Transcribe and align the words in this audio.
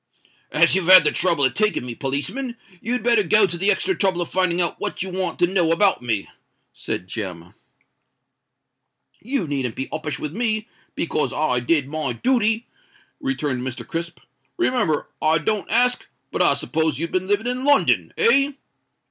"As 0.51 0.73
you've 0.73 0.87
had 0.87 1.03
the 1.03 1.11
trouble 1.11 1.45
of 1.45 1.53
taking 1.53 1.85
me, 1.85 1.93
policeman, 1.93 2.57
you'd 2.81 3.03
better 3.03 3.21
go 3.21 3.45
to 3.45 3.55
the 3.55 3.69
extra 3.69 3.95
trouble 3.95 4.19
of 4.19 4.29
finding 4.31 4.59
out 4.59 4.79
what 4.79 5.03
you 5.03 5.11
want 5.11 5.37
to 5.37 5.45
know 5.45 5.71
about 5.71 6.01
me," 6.01 6.27
said 6.73 7.07
Jem. 7.07 7.53
"You 9.21 9.45
needn't 9.45 9.75
be 9.75 9.87
uppish 9.91 10.17
with 10.17 10.33
me, 10.33 10.67
because 10.95 11.31
I 11.31 11.59
did 11.59 11.87
my 11.87 12.13
dooty," 12.13 12.65
returned 13.19 13.61
Mr. 13.61 13.85
Crisp. 13.85 14.19
"Remember, 14.57 15.07
I 15.21 15.37
don't 15.37 15.69
ask—but 15.69 16.41
I 16.41 16.55
s'pose 16.55 16.97
you've 16.97 17.11
been 17.11 17.27
living 17.27 17.45
in 17.45 17.63
London—eh?" 17.63 18.53